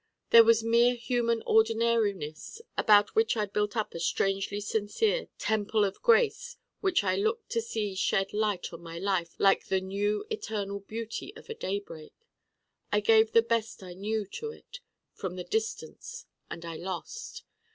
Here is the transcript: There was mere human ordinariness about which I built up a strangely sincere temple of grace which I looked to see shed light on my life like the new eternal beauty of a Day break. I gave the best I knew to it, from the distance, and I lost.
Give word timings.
There 0.31 0.43
was 0.43 0.63
mere 0.63 0.95
human 0.95 1.43
ordinariness 1.45 2.59
about 2.75 3.13
which 3.13 3.37
I 3.37 3.45
built 3.45 3.77
up 3.77 3.93
a 3.93 3.99
strangely 3.99 4.59
sincere 4.59 5.27
temple 5.37 5.85
of 5.85 6.01
grace 6.01 6.57
which 6.79 7.03
I 7.03 7.15
looked 7.15 7.51
to 7.51 7.61
see 7.61 7.93
shed 7.93 8.33
light 8.33 8.73
on 8.73 8.81
my 8.81 8.97
life 8.97 9.35
like 9.37 9.67
the 9.67 9.79
new 9.79 10.25
eternal 10.31 10.79
beauty 10.79 11.35
of 11.35 11.51
a 11.51 11.53
Day 11.53 11.79
break. 11.79 12.13
I 12.91 12.99
gave 12.99 13.31
the 13.33 13.43
best 13.43 13.83
I 13.83 13.93
knew 13.93 14.25
to 14.25 14.49
it, 14.49 14.79
from 15.13 15.35
the 15.35 15.43
distance, 15.43 16.25
and 16.49 16.65
I 16.65 16.77
lost. 16.77 17.43